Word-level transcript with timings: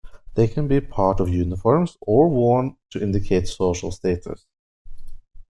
They 0.33 0.47
can 0.47 0.67
be 0.67 0.81
part 0.81 1.19
of 1.19 1.29
uniforms 1.29 1.95
or 2.01 2.27
worn 2.27 2.75
to 2.89 2.99
indicate 2.99 3.47
social 3.47 3.91
status. 3.91 4.47